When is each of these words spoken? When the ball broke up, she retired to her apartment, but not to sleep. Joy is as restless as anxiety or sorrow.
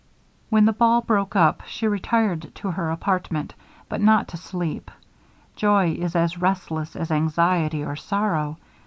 When 0.49 0.65
the 0.65 0.73
ball 0.73 1.01
broke 1.01 1.35
up, 1.35 1.61
she 1.67 1.85
retired 1.87 2.55
to 2.55 2.71
her 2.71 2.89
apartment, 2.89 3.53
but 3.87 4.01
not 4.01 4.27
to 4.29 4.37
sleep. 4.37 4.89
Joy 5.55 5.91
is 5.91 6.15
as 6.15 6.39
restless 6.39 6.95
as 6.95 7.11
anxiety 7.11 7.85
or 7.85 7.95
sorrow. 7.95 8.57